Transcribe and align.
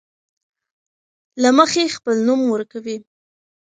له 1.41 1.49
مخې 1.57 1.93
خپل 1.97 2.15
نوم 2.27 2.41
ورکوي. 2.53 2.97